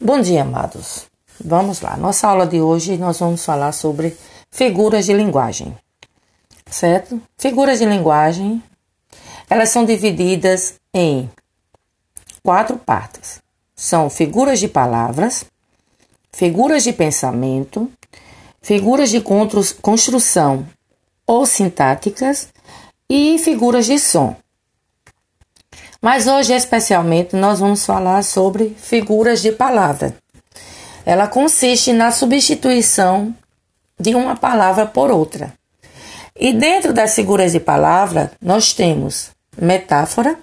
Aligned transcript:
Bom 0.00 0.20
dia, 0.20 0.42
amados. 0.42 1.06
Vamos 1.44 1.80
lá. 1.80 1.96
Nossa 1.96 2.28
aula 2.28 2.46
de 2.46 2.60
hoje 2.60 2.96
nós 2.96 3.18
vamos 3.18 3.44
falar 3.44 3.72
sobre 3.72 4.16
figuras 4.48 5.06
de 5.06 5.12
linguagem. 5.12 5.76
Certo? 6.70 7.20
Figuras 7.36 7.80
de 7.80 7.84
linguagem, 7.84 8.62
elas 9.50 9.70
são 9.70 9.84
divididas 9.84 10.76
em 10.94 11.28
quatro 12.44 12.76
partes. 12.78 13.42
São 13.74 14.08
figuras 14.08 14.60
de 14.60 14.68
palavras, 14.68 15.44
figuras 16.32 16.84
de 16.84 16.92
pensamento, 16.92 17.90
figuras 18.62 19.10
de 19.10 19.20
construção 19.82 20.64
ou 21.26 21.44
sintáticas 21.44 22.50
e 23.10 23.36
figuras 23.40 23.86
de 23.86 23.98
som. 23.98 24.36
Mas 26.00 26.26
hoje, 26.26 26.52
especialmente, 26.52 27.34
nós 27.34 27.58
vamos 27.58 27.84
falar 27.84 28.22
sobre 28.22 28.76
figuras 28.78 29.42
de 29.42 29.50
palavra. 29.50 30.14
Ela 31.04 31.26
consiste 31.26 31.92
na 31.92 32.12
substituição 32.12 33.34
de 33.98 34.14
uma 34.14 34.36
palavra 34.36 34.86
por 34.86 35.10
outra. 35.10 35.52
E 36.38 36.52
dentro 36.52 36.92
das 36.92 37.14
figuras 37.16 37.52
de 37.52 37.58
palavra, 37.58 38.30
nós 38.40 38.72
temos 38.72 39.30
metáfora, 39.60 40.38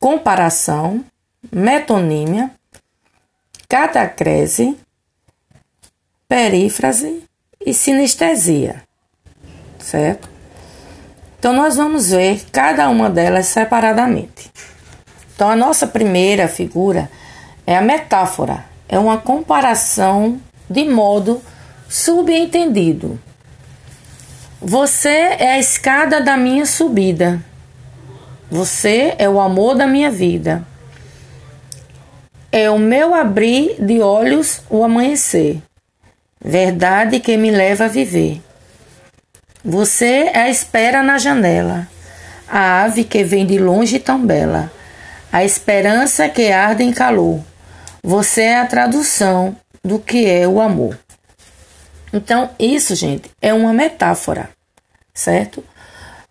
comparação, 0.00 1.04
metonímia, 1.52 2.50
catacrese, 3.68 4.76
perífrase 6.28 7.22
e 7.64 7.72
sinestesia, 7.72 8.82
certo? 9.78 10.35
Então, 11.38 11.52
nós 11.52 11.76
vamos 11.76 12.10
ver 12.10 12.44
cada 12.50 12.88
uma 12.88 13.10
delas 13.10 13.46
separadamente. 13.46 14.50
Então, 15.34 15.50
a 15.50 15.56
nossa 15.56 15.86
primeira 15.86 16.48
figura 16.48 17.10
é 17.66 17.76
a 17.76 17.82
metáfora, 17.82 18.64
é 18.88 18.98
uma 18.98 19.18
comparação 19.18 20.40
de 20.68 20.84
modo 20.84 21.42
subentendido. 21.88 23.20
Você 24.60 25.08
é 25.08 25.52
a 25.52 25.58
escada 25.58 26.20
da 26.20 26.36
minha 26.36 26.64
subida. 26.64 27.40
Você 28.50 29.14
é 29.18 29.28
o 29.28 29.40
amor 29.40 29.74
da 29.74 29.86
minha 29.86 30.10
vida. 30.10 30.66
É 32.50 32.70
o 32.70 32.78
meu 32.78 33.14
abrir 33.14 33.76
de 33.78 34.00
olhos 34.00 34.62
o 34.70 34.82
amanhecer. 34.82 35.60
Verdade 36.42 37.20
que 37.20 37.36
me 37.36 37.50
leva 37.50 37.84
a 37.84 37.88
viver. 37.88 38.40
Você 39.68 40.30
é 40.32 40.42
a 40.42 40.48
espera 40.48 41.02
na 41.02 41.18
janela, 41.18 41.88
a 42.48 42.84
ave 42.84 43.02
que 43.02 43.24
vem 43.24 43.44
de 43.44 43.58
longe 43.58 43.98
tão 43.98 44.24
bela, 44.24 44.70
a 45.32 45.44
esperança 45.44 46.28
que 46.28 46.52
arde 46.52 46.84
em 46.84 46.92
calor. 46.92 47.40
Você 48.00 48.42
é 48.42 48.60
a 48.60 48.66
tradução 48.66 49.56
do 49.82 49.98
que 49.98 50.24
é 50.24 50.46
o 50.46 50.60
amor. 50.60 50.96
Então, 52.12 52.48
isso, 52.60 52.94
gente, 52.94 53.28
é 53.42 53.52
uma 53.52 53.72
metáfora, 53.72 54.50
certo? 55.12 55.64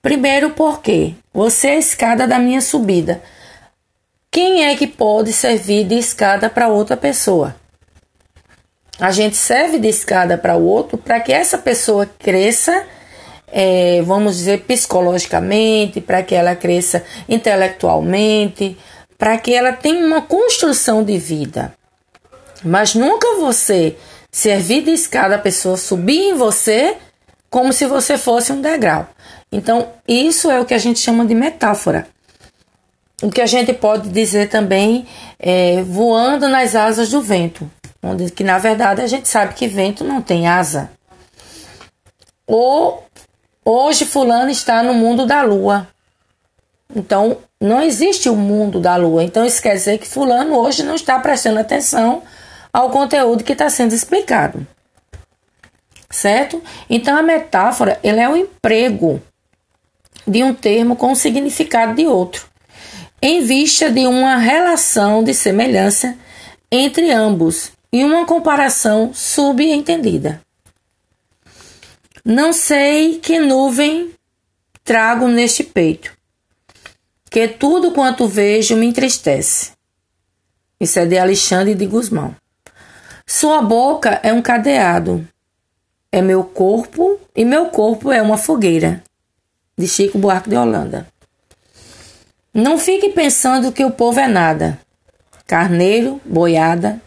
Primeiro, 0.00 0.50
porque 0.50 1.14
você 1.32 1.70
é 1.70 1.72
a 1.72 1.78
escada 1.78 2.28
da 2.28 2.38
minha 2.38 2.60
subida. 2.60 3.20
Quem 4.30 4.64
é 4.64 4.76
que 4.76 4.86
pode 4.86 5.32
servir 5.32 5.84
de 5.84 5.96
escada 5.96 6.48
para 6.48 6.68
outra 6.68 6.96
pessoa? 6.96 7.56
A 9.00 9.10
gente 9.10 9.36
serve 9.36 9.80
de 9.80 9.88
escada 9.88 10.38
para 10.38 10.54
o 10.54 10.64
outro 10.64 10.96
para 10.96 11.18
que 11.18 11.32
essa 11.32 11.58
pessoa 11.58 12.06
cresça 12.06 12.86
é, 13.56 14.02
vamos 14.02 14.38
dizer, 14.38 14.62
psicologicamente, 14.62 16.00
para 16.00 16.24
que 16.24 16.34
ela 16.34 16.56
cresça 16.56 17.04
intelectualmente, 17.28 18.76
para 19.16 19.38
que 19.38 19.54
ela 19.54 19.72
tenha 19.72 20.04
uma 20.04 20.20
construção 20.22 21.04
de 21.04 21.16
vida. 21.16 21.72
Mas 22.64 22.96
nunca 22.96 23.36
você 23.36 23.96
servir 24.28 24.82
de 24.82 24.90
escada 24.90 25.36
a 25.36 25.38
pessoa 25.38 25.76
subir 25.76 26.30
em 26.30 26.34
você 26.34 26.96
como 27.48 27.72
se 27.72 27.86
você 27.86 28.18
fosse 28.18 28.50
um 28.50 28.60
degrau. 28.60 29.06
Então, 29.52 29.92
isso 30.08 30.50
é 30.50 30.58
o 30.58 30.64
que 30.64 30.74
a 30.74 30.78
gente 30.78 30.98
chama 30.98 31.24
de 31.24 31.36
metáfora. 31.36 32.08
O 33.22 33.30
que 33.30 33.40
a 33.40 33.46
gente 33.46 33.72
pode 33.72 34.08
dizer 34.08 34.48
também 34.48 35.06
é 35.38 35.80
voando 35.84 36.48
nas 36.48 36.74
asas 36.74 37.08
do 37.08 37.22
vento, 37.22 37.70
onde 38.02 38.32
que 38.32 38.42
na 38.42 38.58
verdade 38.58 39.00
a 39.00 39.06
gente 39.06 39.28
sabe 39.28 39.54
que 39.54 39.68
vento 39.68 40.02
não 40.02 40.20
tem 40.20 40.48
asa. 40.48 40.90
Ou 42.46 43.04
Hoje 43.64 44.04
fulano 44.04 44.50
está 44.50 44.82
no 44.82 44.92
mundo 44.92 45.24
da 45.24 45.40
lua. 45.40 45.88
Então, 46.94 47.38
não 47.58 47.80
existe 47.80 48.28
o 48.28 48.36
mundo 48.36 48.78
da 48.78 48.94
lua. 48.96 49.24
Então, 49.24 49.44
isso 49.44 49.62
quer 49.62 49.74
dizer 49.74 49.98
que 49.98 50.06
fulano 50.06 50.54
hoje 50.56 50.82
não 50.82 50.94
está 50.94 51.18
prestando 51.18 51.58
atenção 51.58 52.22
ao 52.70 52.90
conteúdo 52.90 53.42
que 53.42 53.52
está 53.52 53.70
sendo 53.70 53.94
explicado. 53.94 54.66
Certo? 56.10 56.62
Então, 56.90 57.16
a 57.16 57.22
metáfora 57.22 57.98
é 58.02 58.28
o 58.28 58.36
emprego 58.36 59.22
de 60.26 60.42
um 60.42 60.52
termo 60.52 60.94
com 60.94 61.12
o 61.12 61.16
significado 61.16 61.94
de 61.94 62.06
outro, 62.06 62.46
em 63.20 63.42
vista 63.42 63.90
de 63.90 64.06
uma 64.06 64.36
relação 64.36 65.24
de 65.24 65.32
semelhança 65.32 66.16
entre 66.70 67.10
ambos 67.10 67.72
e 67.90 68.04
uma 68.04 68.26
comparação 68.26 69.10
subentendida. 69.14 70.43
Não 72.26 72.54
sei 72.54 73.18
que 73.18 73.38
nuvem 73.38 74.14
trago 74.82 75.28
neste 75.28 75.62
peito, 75.62 76.10
que 77.30 77.46
tudo 77.46 77.90
quanto 77.90 78.26
vejo 78.26 78.74
me 78.76 78.86
entristece. 78.86 79.72
Isso 80.80 80.98
é 80.98 81.04
de 81.04 81.18
Alexandre 81.18 81.74
de 81.74 81.84
Guzmão. 81.84 82.34
Sua 83.26 83.60
boca 83.60 84.20
é 84.22 84.32
um 84.32 84.40
cadeado, 84.40 85.28
é 86.10 86.22
meu 86.22 86.42
corpo 86.44 87.20
e 87.36 87.44
meu 87.44 87.66
corpo 87.66 88.10
é 88.10 88.22
uma 88.22 88.38
fogueira. 88.38 89.04
De 89.76 89.86
Chico 89.86 90.16
Buarque 90.16 90.48
de 90.48 90.56
Holanda. 90.56 91.06
Não 92.54 92.78
fique 92.78 93.10
pensando 93.10 93.70
que 93.70 93.84
o 93.84 93.90
povo 93.90 94.18
é 94.18 94.28
nada. 94.28 94.80
Carneiro, 95.46 96.22
boiada, 96.24 97.02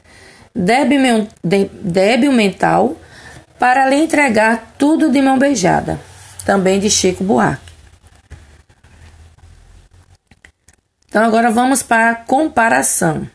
débil 0.54 2.32
mental 2.32 2.96
para 3.60 3.88
lhe 3.88 3.96
entregar 3.96 4.74
tudo 4.78 5.10
de 5.10 5.22
mão 5.22 5.38
beijada, 5.38 6.00
também 6.46 6.80
de 6.80 6.90
Chico 6.90 7.24
Buarque. 7.24 7.74
Então 11.08 11.24
agora 11.24 11.50
vamos 11.50 11.82
para 11.82 12.12
a 12.12 12.16
comparação. 12.16 13.28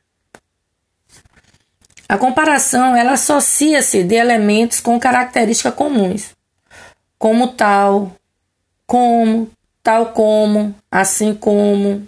A 2.09 2.19
comparação 2.19 2.95
ela 2.95 3.13
associa-se 3.13 4.05
de 4.05 4.15
elementos 4.15 4.81
com 4.81 5.01
características 5.01 5.75
comuns, 5.75 6.37
como 7.19 7.49
tal, 7.49 8.15
como, 8.87 9.51
tal 9.83 10.13
como, 10.13 10.75
assim 10.91 11.35
como. 11.35 12.07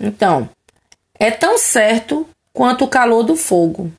Então, 0.00 0.50
é 1.18 1.30
tão 1.30 1.56
certo 1.56 2.28
quanto 2.52 2.84
o 2.84 2.88
calor 2.88 3.22
do 3.22 3.36
fogo, 3.36 3.92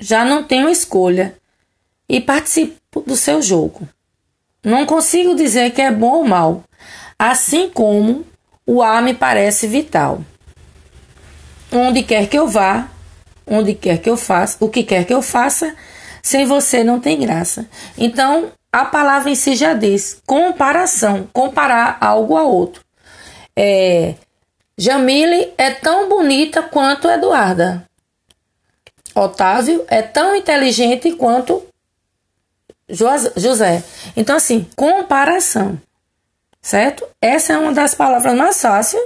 já 0.00 0.24
não 0.24 0.42
tenho 0.42 0.68
escolha 0.68 1.36
e 2.08 2.20
participo 2.20 3.02
do 3.02 3.14
seu 3.14 3.40
jogo. 3.40 3.88
Não 4.64 4.84
consigo 4.84 5.34
dizer 5.34 5.70
que 5.70 5.80
é 5.80 5.92
bom 5.92 6.16
ou 6.18 6.24
mal, 6.24 6.64
assim 7.18 7.68
como 7.68 8.26
o 8.66 8.82
ar 8.82 9.02
me 9.02 9.14
parece 9.14 9.66
vital. 9.66 10.22
Onde 11.72 12.02
quer 12.02 12.28
que 12.28 12.38
eu 12.38 12.48
vá, 12.48 12.88
onde 13.46 13.74
quer 13.74 13.98
que 13.98 14.10
eu 14.10 14.16
faça, 14.16 14.56
o 14.60 14.68
que 14.68 14.82
quer 14.82 15.04
que 15.04 15.14
eu 15.14 15.22
faça, 15.22 15.74
sem 16.22 16.44
você 16.44 16.82
não 16.82 16.98
tem 16.98 17.20
graça. 17.20 17.68
Então, 17.96 18.50
a 18.72 18.84
palavra 18.84 19.30
em 19.30 19.34
si 19.34 19.54
já 19.54 19.74
diz 19.74 20.20
comparação, 20.26 21.28
comparar 21.32 21.98
algo 22.00 22.36
a 22.36 22.42
outro. 22.42 22.82
É, 23.56 24.14
Jamile 24.76 25.52
é 25.58 25.70
tão 25.70 26.08
bonita 26.08 26.62
quanto 26.62 27.08
Eduarda. 27.08 27.86
Otávio 29.14 29.84
é 29.88 30.02
tão 30.02 30.34
inteligente 30.34 31.12
quanto 31.12 31.62
José. 32.88 33.82
Então, 34.16 34.36
assim, 34.36 34.66
comparação. 34.76 35.80
Certo? 36.60 37.06
Essa 37.20 37.54
é 37.54 37.58
uma 37.58 37.72
das 37.72 37.94
palavras 37.94 38.36
mais 38.36 38.60
fáceis, 38.60 39.02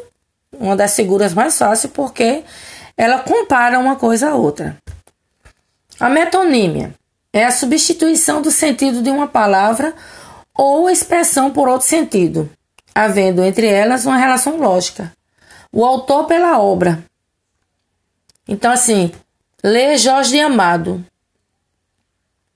uma 0.52 0.74
das 0.74 0.94
figuras 0.96 1.32
mais 1.34 1.56
fáceis, 1.56 1.92
porque 1.92 2.42
ela 2.96 3.20
compara 3.20 3.78
uma 3.78 3.96
coisa 3.96 4.30
a 4.30 4.34
outra. 4.34 4.76
A 6.00 6.08
metonímia 6.08 6.94
é 7.32 7.44
a 7.44 7.52
substituição 7.52 8.42
do 8.42 8.50
sentido 8.50 9.02
de 9.02 9.10
uma 9.10 9.28
palavra 9.28 9.94
ou 10.52 10.90
expressão 10.90 11.50
por 11.50 11.68
outro 11.68 11.86
sentido, 11.86 12.50
havendo 12.94 13.44
entre 13.44 13.66
elas 13.66 14.04
uma 14.04 14.16
relação 14.16 14.56
lógica. 14.56 15.12
O 15.72 15.84
autor 15.84 16.26
pela 16.26 16.60
obra. 16.60 17.04
Então, 18.46 18.70
assim, 18.70 19.12
Ler 19.66 19.96
Jorge 19.96 20.32
de 20.32 20.40
Amado. 20.40 21.02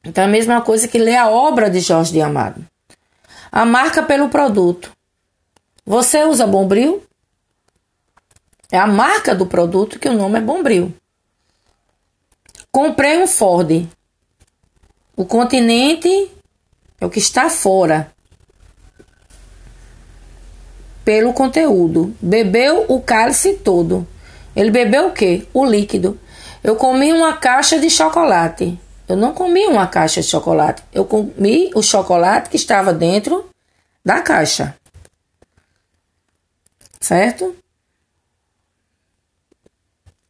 Então 0.04 0.24
é 0.24 0.26
a 0.26 0.30
mesma 0.30 0.60
coisa 0.60 0.86
que 0.86 0.98
ler 0.98 1.16
a 1.16 1.30
obra 1.30 1.70
de 1.70 1.80
Jorge 1.80 2.12
de 2.12 2.20
Amado. 2.20 2.62
A 3.50 3.64
marca 3.64 4.02
pelo 4.02 4.28
produto. 4.28 4.92
Você 5.86 6.22
usa 6.24 6.46
Bombril? 6.46 7.02
É 8.70 8.76
a 8.76 8.86
marca 8.86 9.34
do 9.34 9.46
produto 9.46 9.98
que 9.98 10.06
o 10.06 10.12
nome 10.12 10.36
é 10.36 10.42
Bombril. 10.42 10.94
Comprei 12.70 13.16
um 13.16 13.26
Ford. 13.26 13.88
O 15.16 15.24
continente 15.24 16.30
é 17.00 17.06
o 17.06 17.10
que 17.10 17.20
está 17.20 17.48
fora. 17.48 18.12
Pelo 21.06 21.32
conteúdo. 21.32 22.14
Bebeu 22.20 22.84
o 22.86 23.00
cálice 23.00 23.54
todo. 23.54 24.06
Ele 24.54 24.70
bebeu 24.70 25.06
o 25.08 25.12
quê? 25.14 25.48
O 25.54 25.64
líquido. 25.64 26.20
Eu 26.62 26.76
comi 26.76 27.12
uma 27.12 27.36
caixa 27.36 27.78
de 27.78 27.88
chocolate. 27.88 28.78
Eu 29.08 29.16
não 29.16 29.32
comi 29.32 29.66
uma 29.66 29.86
caixa 29.86 30.20
de 30.20 30.26
chocolate. 30.26 30.82
Eu 30.92 31.04
comi 31.04 31.70
o 31.74 31.82
chocolate 31.82 32.50
que 32.50 32.56
estava 32.56 32.92
dentro 32.92 33.48
da 34.04 34.20
caixa. 34.20 34.74
Certo? 37.00 37.56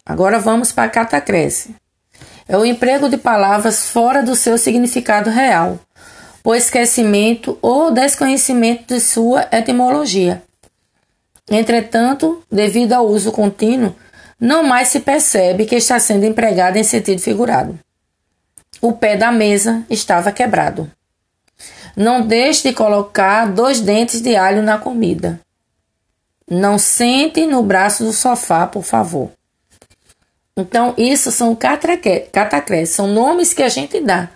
Agora 0.04 0.38
vamos 0.38 0.72
para 0.72 0.84
a 0.84 0.88
catacrese. 0.88 1.74
É 2.46 2.56
o 2.56 2.64
emprego 2.64 3.08
de 3.08 3.18
palavras 3.18 3.86
fora 3.86 4.22
do 4.22 4.34
seu 4.34 4.56
significado 4.56 5.28
real, 5.28 5.78
o 6.42 6.54
esquecimento 6.54 7.58
ou 7.60 7.90
desconhecimento 7.90 8.94
de 8.94 9.00
sua 9.00 9.46
etimologia. 9.52 10.42
Entretanto, 11.50 12.42
devido 12.50 12.94
ao 12.94 13.06
uso 13.06 13.32
contínuo, 13.32 13.94
não 14.40 14.62
mais 14.62 14.88
se 14.88 15.00
percebe 15.00 15.66
que 15.66 15.74
está 15.74 15.98
sendo 15.98 16.24
empregado 16.24 16.76
em 16.76 16.84
sentido 16.84 17.20
figurado. 17.20 17.78
O 18.80 18.92
pé 18.92 19.16
da 19.16 19.32
mesa 19.32 19.84
estava 19.90 20.30
quebrado. 20.30 20.90
Não 21.96 22.24
deixe 22.24 22.68
de 22.68 22.74
colocar 22.74 23.46
dois 23.46 23.80
dentes 23.80 24.20
de 24.20 24.36
alho 24.36 24.62
na 24.62 24.78
comida. 24.78 25.40
Não 26.48 26.78
sente 26.78 27.44
no 27.44 27.62
braço 27.62 28.04
do 28.04 28.12
sofá, 28.12 28.66
por 28.66 28.84
favor. 28.84 29.30
Então, 30.56 30.94
isso 30.96 31.30
são 31.32 31.56
catacrés, 31.56 32.90
são 32.90 33.06
nomes 33.06 33.52
que 33.52 33.62
a 33.62 33.68
gente 33.68 34.00
dá 34.00 34.28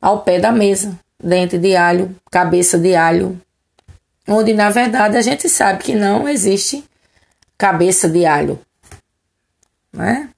ao 0.00 0.22
pé 0.22 0.38
da 0.38 0.52
mesa. 0.52 0.98
Dente 1.20 1.58
de 1.58 1.74
alho, 1.74 2.14
cabeça 2.30 2.78
de 2.78 2.94
alho. 2.94 3.40
Onde, 4.28 4.54
na 4.54 4.70
verdade, 4.70 5.16
a 5.16 5.22
gente 5.22 5.48
sabe 5.48 5.82
que 5.82 5.94
não 5.94 6.28
existe 6.28 6.84
cabeça 7.56 8.08
de 8.08 8.24
alho. 8.24 8.60
Né? 9.92 10.28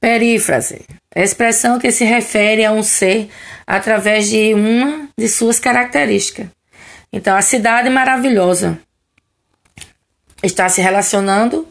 Perífrase. 0.00 0.84
Expressão 1.14 1.78
que 1.78 1.90
se 1.90 2.04
refere 2.04 2.64
a 2.64 2.72
um 2.72 2.82
ser 2.82 3.30
através 3.66 4.28
de 4.28 4.54
uma 4.54 5.08
de 5.18 5.28
suas 5.28 5.58
características. 5.58 6.48
Então, 7.12 7.36
a 7.36 7.42
cidade 7.42 7.88
maravilhosa 7.88 8.78
está 10.42 10.68
se 10.68 10.80
relacionando, 10.80 11.66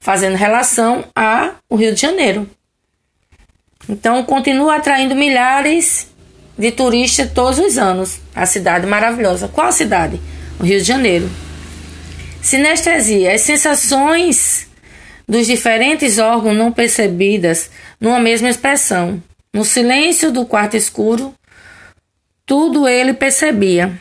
fazendo 0.00 0.36
relação 0.36 1.04
ao 1.14 1.76
Rio 1.76 1.94
de 1.94 2.00
Janeiro. 2.00 2.48
Então, 3.88 4.24
continua 4.24 4.76
atraindo 4.76 5.14
milhares 5.14 6.08
de 6.56 6.70
turistas 6.70 7.30
todos 7.32 7.58
os 7.58 7.76
anos. 7.76 8.20
A 8.34 8.46
cidade 8.46 8.86
maravilhosa. 8.86 9.48
Qual 9.48 9.70
cidade? 9.72 10.20
O 10.58 10.64
Rio 10.64 10.78
de 10.78 10.84
Janeiro. 10.86 11.28
Sinestesia. 12.42 13.34
As 13.34 13.42
sensações 13.42 14.68
dos 15.28 15.46
diferentes 15.46 16.18
órgãos 16.18 16.56
não 16.56 16.72
percebidas 16.72 17.70
numa 18.00 18.18
mesma 18.18 18.50
expressão. 18.50 19.22
No 19.52 19.64
silêncio 19.64 20.32
do 20.32 20.44
quarto 20.44 20.76
escuro, 20.76 21.34
tudo 22.44 22.88
ele 22.88 23.14
percebia. 23.14 23.98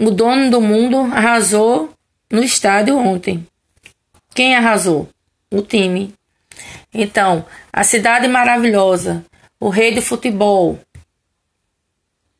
O 0.00 0.10
dono 0.10 0.50
do 0.50 0.60
mundo 0.60 0.98
arrasou 1.12 1.90
no 2.30 2.42
estádio 2.42 2.96
ontem. 2.96 3.46
Quem 4.34 4.54
arrasou? 4.54 5.08
O 5.50 5.62
time. 5.62 6.14
Então, 6.92 7.44
a 7.72 7.82
cidade 7.82 8.28
maravilhosa, 8.28 9.24
o 9.58 9.68
rei 9.68 9.94
do 9.94 10.02
futebol, 10.02 10.78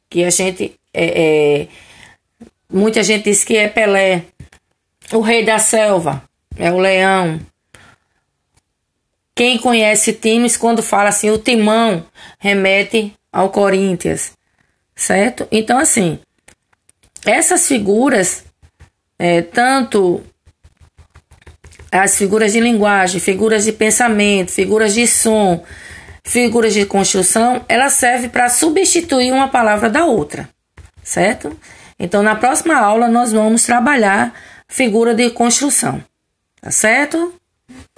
que 0.08 0.23
a 0.23 0.31
gente 0.31 0.79
é, 0.93 1.05
é, 1.05 1.69
muita 2.72 3.02
gente 3.02 3.24
diz 3.24 3.44
que 3.44 3.56
é 3.56 3.68
Pelé, 3.68 4.24
o 5.12 5.20
rei 5.20 5.44
da 5.44 5.58
selva 5.58 6.22
é 6.56 6.70
o 6.70 6.78
leão. 6.78 7.40
Quem 9.34 9.58
conhece 9.58 10.12
times 10.12 10.56
quando 10.56 10.82
fala 10.82 11.10
assim 11.10 11.30
o 11.30 11.38
timão 11.38 12.06
remete 12.38 13.14
ao 13.30 13.50
Corinthians, 13.50 14.32
certo? 14.94 15.46
Então 15.52 15.78
assim, 15.78 16.18
essas 17.24 17.66
figuras, 17.68 18.44
é, 19.19 19.42
tanto 19.42 20.22
as 21.92 22.16
figuras 22.16 22.52
de 22.52 22.60
linguagem, 22.60 23.20
figuras 23.20 23.64
de 23.64 23.72
pensamento, 23.72 24.52
figuras 24.52 24.94
de 24.94 25.06
som, 25.06 25.62
figuras 26.24 26.74
de 26.74 26.84
construção, 26.84 27.64
ela 27.69 27.88
serve 27.88 28.28
para 28.28 28.48
substituir 28.48 29.32
uma 29.32 29.48
palavra 29.48 29.88
da 29.88 30.04
outra, 30.04 30.48
certo? 31.02 31.56
Então, 31.98 32.22
na 32.22 32.37
próxima 32.37 32.76
aula, 32.76 33.08
nós 33.08 33.32
vamos 33.32 33.62
trabalhar 33.62 34.34
figura 34.69 35.14
de 35.14 35.31
construção, 35.31 36.02
tá 36.60 36.70
certo? 36.70 37.34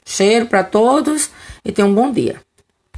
Cheiro 0.04 0.46
para 0.46 0.64
todos 0.64 1.30
e 1.64 1.72
tenham 1.72 1.90
um 1.90 1.94
bom 1.94 2.10
dia. 2.10 2.40